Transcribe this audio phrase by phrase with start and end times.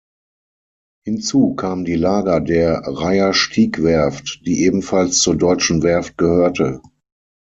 [1.05, 6.81] Hinzu kamen die Lager der Reiherstiegwerft, die ebenfalls zur Deutschen Werft gehörte.